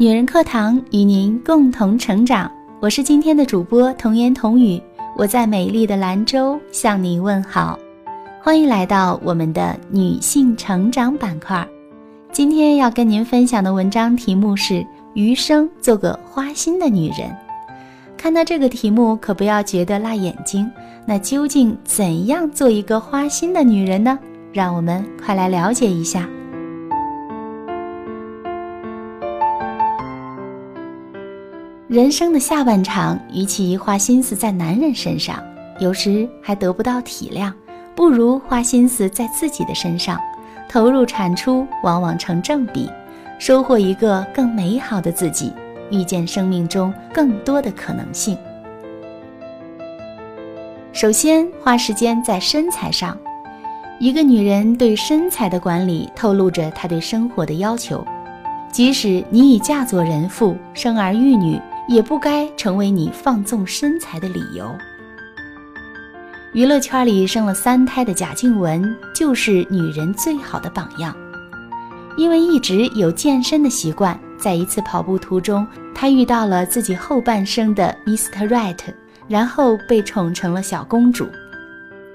[0.00, 2.48] 女人课堂与您共同成长，
[2.78, 4.80] 我是今天的主播童言童语，
[5.16, 7.76] 我在美丽的兰州向你问好，
[8.40, 11.66] 欢迎来到我们的女性成长板块。
[12.30, 14.74] 今天要跟您分享的文章题目是
[15.14, 17.28] 《余生做个花心的女人》。
[18.16, 20.70] 看到这个题目，可不要觉得辣眼睛。
[21.04, 24.16] 那究竟怎样做一个花心的女人呢？
[24.52, 26.28] 让我们快来了解一下。
[31.88, 35.42] 人生的下半场，与其花心思在男人身上，
[35.80, 37.50] 有时还得不到体谅，
[37.94, 40.20] 不如花心思在自己的身上，
[40.68, 42.90] 投入产出往往成正比，
[43.38, 45.50] 收获一个更美好的自己，
[45.90, 48.36] 遇见生命中更多的可能性。
[50.92, 53.16] 首先，花时间在身材上。
[53.98, 58.06] 一个女人对身材的管理，透露着她对生活的要求。
[58.70, 61.58] 即使你已嫁作人妇，生儿育女。
[61.88, 64.72] 也不该成为你放纵身材的理由。
[66.52, 71.16] 娱乐圈里生了三胎的贾静雯就是女人最好的榜样。
[72.16, 78.48] 因为一直有健身的习惯，在一次跑步途中，她遇到了自己后半生的 Mr.
[78.48, 78.78] Right，
[79.28, 81.28] 然后被宠成了小公主。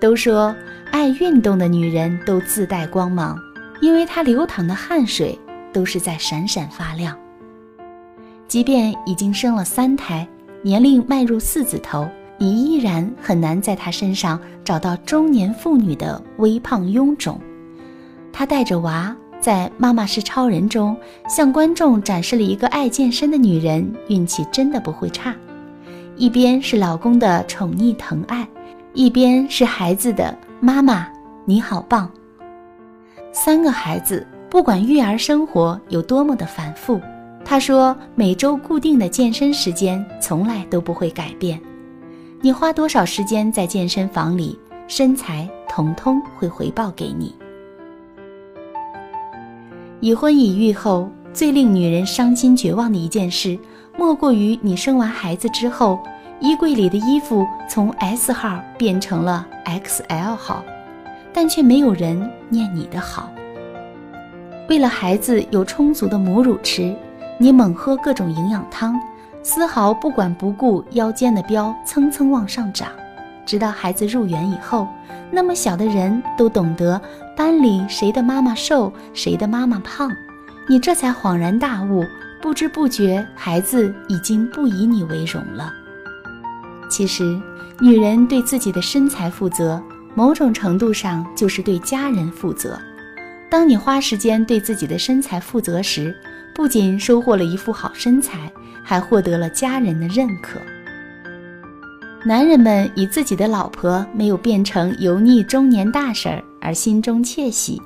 [0.00, 0.54] 都说
[0.92, 3.36] 爱运动的女人都自带光芒，
[3.80, 5.36] 因为她流淌的汗水
[5.72, 7.18] 都是在闪闪发亮。
[8.48, 10.26] 即便已经生了三胎，
[10.62, 17.38] 年龄迈入四字头，你依然很难在她身上找到中年妇女的微胖臃肿。
[18.32, 20.96] 她带着娃，在《妈妈是超人》中
[21.28, 25.36] 向观众展示了一个爱健身的女人运气真的不会差。
[26.16, 28.48] 一边是老公的宠溺疼爱，
[28.94, 31.06] 一边是孩子的妈妈，
[31.44, 32.10] 你好棒。
[33.30, 36.98] 三个孩子，不管育儿生活有多么的反复。
[37.50, 41.58] 他说：“每周固定的健身时间从来都不会改变。
[42.42, 47.34] 你花多少时间在健身房里，身材统统会回报给你。”
[50.00, 53.58] 已婚已育后，最令女人伤心绝望的一件事，
[53.96, 55.98] 莫过于你生完孩子之后，
[56.40, 60.62] 衣柜里的衣服从 S 号变成了 XL 号，
[61.32, 63.32] 但却没有人念你的好。
[64.68, 66.94] 为了孩子有充足的母乳吃。
[67.40, 69.00] 你猛喝各种营养汤，
[69.44, 72.88] 丝毫不管不顾腰间的膘蹭蹭往上涨，
[73.46, 74.88] 直到孩子入园以后，
[75.30, 77.00] 那么小的人都懂得
[77.36, 80.10] 班里谁的妈妈瘦，谁的妈妈胖，
[80.68, 82.04] 你这才恍然大悟，
[82.42, 85.72] 不知不觉孩子已经不以你为荣了。
[86.90, 87.40] 其实，
[87.80, 89.80] 女人对自己的身材负责，
[90.14, 92.76] 某种程度上就是对家人负责。
[93.48, 96.14] 当你花时间对自己的身材负责时，
[96.58, 98.52] 不仅收获了一副好身材，
[98.82, 100.58] 还获得了家人的认可。
[102.24, 107.80] 男人们以自己的老婆没有变成油腻中年大婶而心中窃喜，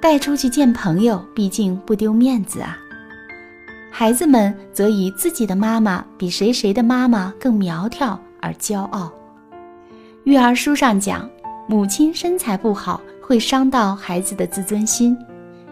[0.00, 2.78] 带出去见朋友，毕竟不丢面子啊。
[3.90, 9.12] 孩子们则以自己的妈妈比谁谁的妈妈更苗条而骄傲。
[10.24, 11.28] 育儿书上讲，
[11.68, 15.14] 母亲身材不好会伤到孩子的自尊心。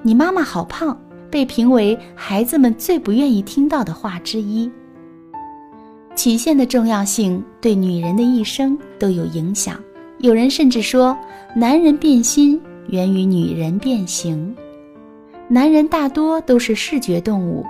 [0.03, 0.95] 你妈妈好胖。
[1.33, 4.71] 被评为孩子们最不愿意听到的话之一。
[6.15, 9.81] 曲线的重要性对女人的一生都有影响。
[10.19, 11.17] 有人甚至说，
[11.57, 14.55] 男人变心源于女人变形。
[15.49, 17.65] 男人大多都是视觉动物，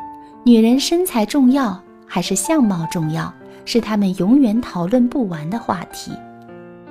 [0.44, 3.32] 女人身材重要还是相貌重要，
[3.64, 6.10] 是他们永远讨论不完的话题。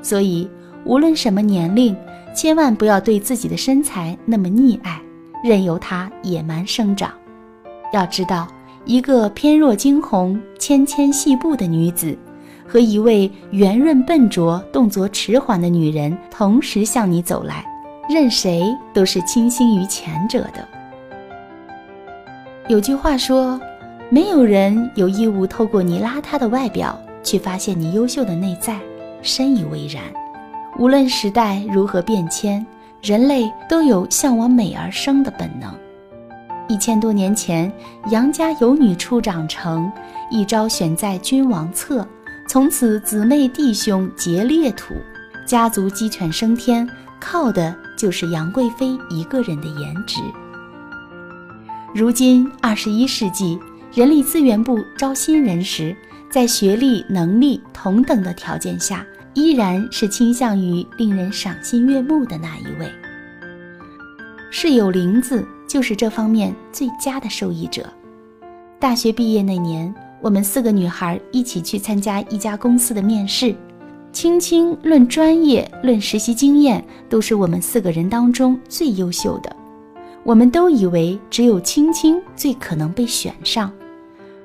[0.01, 0.49] 所以，
[0.85, 1.93] 无论什么年龄，
[2.33, 5.01] 千万不要对自己的身材那么溺爱。
[5.43, 7.11] 任由它野蛮生长。
[7.93, 8.47] 要知道，
[8.85, 12.17] 一个翩若惊鸿、纤纤细步的女子，
[12.67, 17.65] 和一位圆润笨拙、动作迟缓的女人同时向你走来，
[18.09, 20.67] 任谁都是倾心于前者的。
[22.69, 23.59] 有句话说
[24.09, 28.79] ：“没有人有义务透过你邋遢的外表去发现你优秀的内在。”
[29.21, 30.01] 深以为然。
[30.79, 32.65] 无论时代如何变迁。
[33.01, 35.73] 人类都有向往美而生的本能。
[36.67, 37.71] 一千多年前，
[38.11, 39.91] 杨家有女初长成，
[40.29, 42.07] 一朝选在君王侧，
[42.47, 44.93] 从此姊妹弟兄皆列土，
[45.47, 46.87] 家族鸡犬升天，
[47.19, 50.21] 靠的就是杨贵妃一个人的颜值。
[51.93, 53.59] 如今二十一世纪，
[53.93, 55.93] 人力资源部招新人时，
[56.31, 59.05] 在学历、能力同等的条件下。
[59.33, 62.91] 依然是倾向于令人赏心悦目的那一位。
[64.51, 67.89] 室友玲子就是这方面最佳的受益者。
[68.77, 73.55] 大学毕业那年，我们四个女孩一起去参加一家公司的面试。
[74.11, 79.55] 青青论专业、论实习经验，都是我们四个人当中最优秀的。
[80.25, 83.71] 我们都以为只有青青最可能被选上，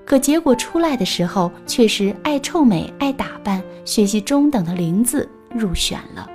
[0.06, 6.26] 可结果出来的时候，却是爱臭美、爱打扮、学习中等的林子入选了。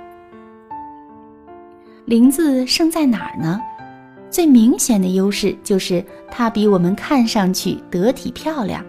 [2.04, 3.58] 林子胜在哪儿呢？
[4.30, 8.84] 最明显的优势就是她比我们看上去得体漂亮。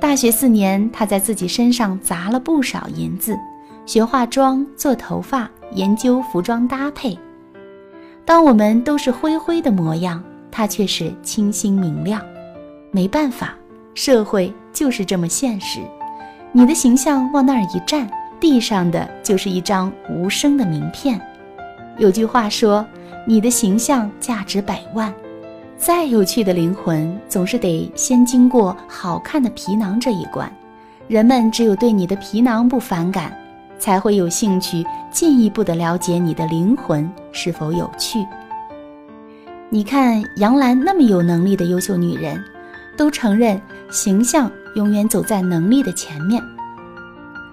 [0.00, 3.38] 大学四年，她在自己身上砸了不少银子。
[3.86, 7.18] 学化妆、做头发、研究服装搭配。
[8.24, 10.22] 当我们都是灰灰的模样，
[10.52, 12.22] 他却是清新明亮。
[12.92, 13.56] 没办法，
[13.94, 15.80] 社会就是这么现实。
[16.52, 18.08] 你的形象往那儿一站，
[18.40, 21.20] 地上的就是一张无声的名片。
[21.98, 22.84] 有句话说
[23.26, 25.12] ：“你的形象价值百万。”
[25.76, 30.50] 再有趣的灵魂，总是得先经过好看的皮囊这一关。
[31.08, 33.36] 人们只有对你的皮囊不反感。
[33.82, 38.24] 才会有兴趣进一步的了解你的灵魂是否有趣。
[39.68, 42.40] 你看杨澜那么有能力的优秀女人，
[42.96, 43.60] 都承认
[43.92, 46.42] 形象永远走在能力的前面。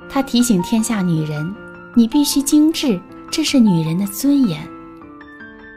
[0.10, 1.54] 她提醒天下女人：
[1.94, 3.00] 你必须精致，
[3.30, 4.68] 这是女人的尊严。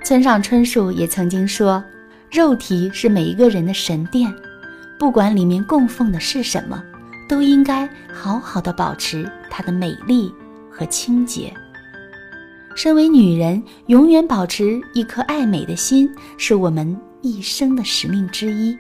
[0.05, 1.83] 村上春树也曾经说：
[2.31, 4.33] 肉体是每一个人的神殿，
[4.99, 6.83] 不管里面供奉的是什么，
[7.29, 10.33] 都应该好好的保持它的美丽。
[10.75, 11.53] 和清洁。
[12.75, 18.75] 身为女人，永远保持一颗爱美的心，是我们一生的使命之一，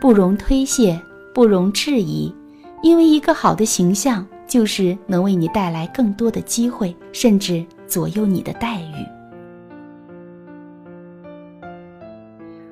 [0.00, 1.02] 不容推卸，
[1.34, 2.34] 不容置疑。
[2.82, 9.06] 因为一个好的形象，就是能为你带来更多的机会，甚至左右你的待遇。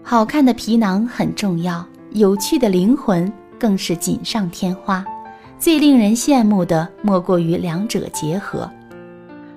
[0.02, 5.04] 好看的皮囊很重要，有趣的灵魂更是锦上添花。
[5.60, 8.68] 最令人羡慕的莫过于两者结合。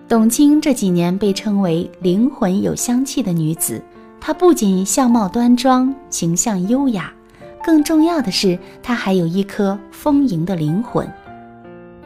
[0.08, 3.82] 董卿这几年被称为灵魂有香气的女子，
[4.20, 7.12] 她不仅相貌端庄、形象优雅，
[7.64, 11.08] 更重要的是她还有一颗丰盈的灵魂。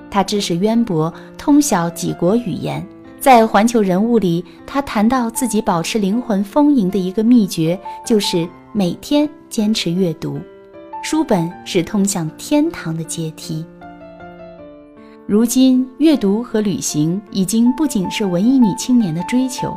[0.09, 2.85] 她知识渊博，通晓几国语言。
[3.19, 10.39] 在《环球人物》里，她谈到自己保持灵魂丰盈的一个秘诀，就是每天坚持阅读。
[11.01, 13.65] 书本是通向天堂的阶梯。
[15.25, 19.75] 如今，阅读和旅行已经不仅是文艺女青年的追求，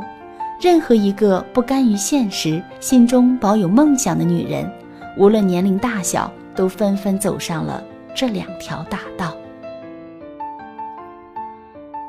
[0.61, 4.71] 任何一个不甘于现实、心中保有梦想的女人，
[5.17, 7.83] 无论年龄大小，都纷纷走上了
[8.15, 9.35] 这两条大道。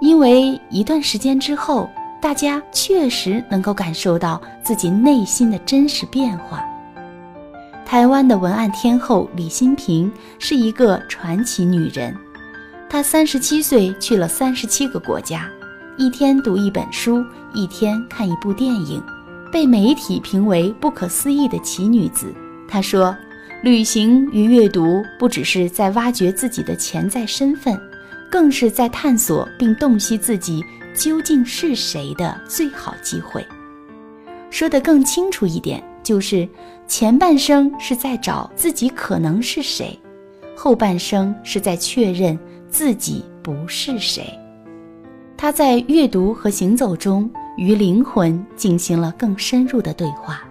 [0.00, 1.88] 因为一段时间之后，
[2.20, 6.64] 大家确实能够感受到自己内心的真实变化。
[7.84, 12.16] 台湾的文案天后李新平是一个传奇女人。
[12.88, 15.48] 她三十七岁去了三十七个国家，
[15.96, 19.02] 一天读一本书，一天看一部电影，
[19.52, 22.34] 被媒体评为不可思议的奇女子。
[22.72, 23.14] 他说
[23.62, 27.78] ：“旅行与阅读不只是在挖掘自己的潜在身份，
[28.30, 30.64] 更是在探索并洞悉自己
[30.94, 33.46] 究竟是谁的最好机会。”
[34.48, 36.48] 说得更清楚一点，就是
[36.88, 39.98] 前半生是在找自己可能是谁，
[40.56, 42.38] 后半生是在确认。
[42.70, 44.26] 自己不是谁，
[45.36, 50.42] 他在阅读和行走中与灵魂进行了更深入的对话。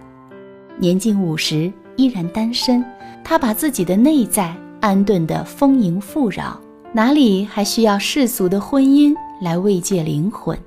[0.78, 2.84] 年近五十依然单身，
[3.24, 6.60] 他把自己的内在安顿得丰盈富饶，
[6.92, 10.58] 哪里还需要世俗的婚姻来慰藉灵魂？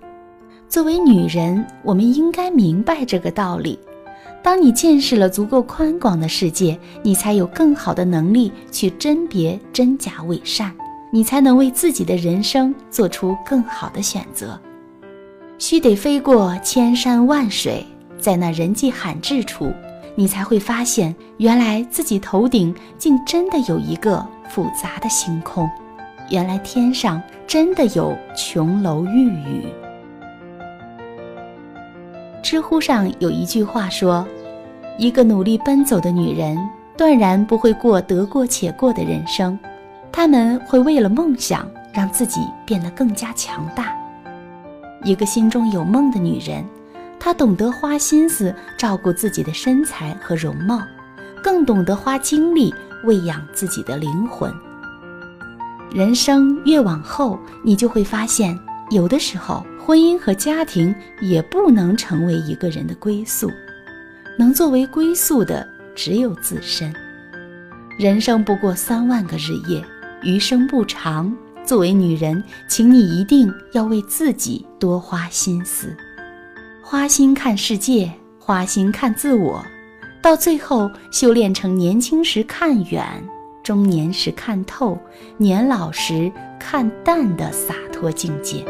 [0.68, 3.78] 作为女人，我们应该明白这个道理。
[4.44, 10.72] 当你见识了足够宽广的世界，你才有更好的能力去甄别真假伪善。
[11.12, 14.60] 你才能为自己的人生做出更好的选择。
[15.58, 17.86] 须得飞过千山万水，
[18.20, 19.72] 在那人迹罕至处，
[20.16, 25.70] 你才会发现，原来自己头顶竟真的有一个复杂的星空，
[26.30, 29.66] 原来天上真的有琼楼玉宇。
[32.42, 34.26] 知乎上有一句话说
[34.98, 36.58] ：“一个努力奔走的女人，
[36.96, 39.58] 断然不会过得过且过的人生。”
[40.14, 43.94] 他们会为了梦想让自己变得更加强大。
[45.04, 46.64] 一个心中有梦的女人，
[47.26, 50.84] 她懂得花心思照顾自己的身材和容貌，
[51.42, 52.72] 更懂得花精力
[53.04, 54.54] 喂养自己的灵魂。
[55.92, 58.56] 人生越往后，你就会发现，
[58.92, 63.50] 有的时候婚姻和家庭也不能成为一个人的归宿，
[64.38, 66.94] 能作为归宿的只有自身。
[67.98, 69.84] 人生不过三万个日夜，
[70.22, 71.36] 余生不长。
[71.66, 75.98] 作为女人，请你一定要为自己多花心思，
[76.88, 79.60] 花心看世界，花心看自我，
[80.22, 83.04] 到最后修炼成年轻时看远，
[83.64, 84.96] 中年时看透，
[85.36, 88.64] 年老时看淡的洒脱境界。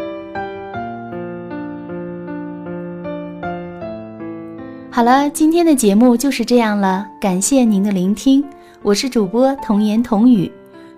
[4.90, 8.42] 好了，今天的节目就是这样了，感谢您的聆听，
[8.82, 10.50] 我是主播童言童语。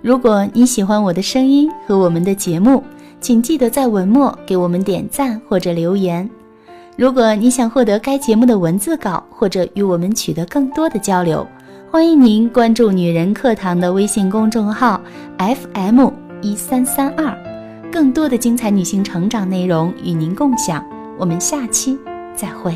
[0.04, 2.84] 如果你喜欢我的声音和我们的节目，
[3.20, 6.30] 请记得在文末给我们点赞或者留言。
[6.98, 11.48] 如果你想获得该节目的文字稿或者与我们取得更多的交流，
[11.92, 15.00] 欢迎您关注“女人课堂”的微信公众号
[15.38, 16.10] FM
[16.42, 17.38] 一三三二，
[17.92, 20.84] 更多的精彩女性成长内容与您共享。
[21.20, 21.96] 我们下期
[22.36, 22.76] 再会。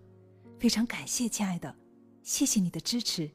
[0.61, 1.75] 非常感谢，亲爱的，
[2.21, 3.31] 谢谢你的支持。